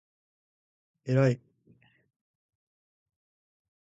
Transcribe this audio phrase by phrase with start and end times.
[1.05, 1.05] えらい！！！！！！！！！！！！！！！